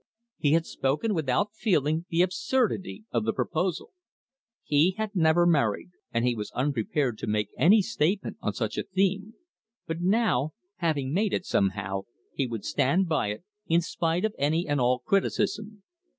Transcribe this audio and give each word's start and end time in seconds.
He 0.39 0.53
had 0.53 0.65
spoken 0.65 1.13
without 1.13 1.53
feeling 1.53 2.07
the 2.09 2.23
absurdity 2.23 3.05
of 3.11 3.23
the 3.23 3.33
proposal. 3.33 3.91
He 4.63 4.95
had 4.97 5.15
never 5.15 5.45
married, 5.45 5.91
and 6.11 6.25
he 6.25 6.33
was 6.33 6.49
unprepared 6.55 7.19
to 7.19 7.27
make 7.27 7.51
any 7.55 7.83
statement 7.83 8.37
on 8.41 8.53
such 8.53 8.79
a 8.79 8.83
theme; 8.95 9.35
but 9.85 10.01
now, 10.01 10.53
having 10.77 11.13
made 11.13 11.35
it 11.35 11.45
somehow, 11.45 12.05
he 12.33 12.47
would 12.47 12.65
stand 12.65 13.07
by 13.07 13.27
it, 13.27 13.43
in 13.67 13.81
spite 13.81 14.25
of 14.25 14.33
any 14.39 14.67
and 14.67 14.81
all 14.81 14.97
criticism. 14.97 15.83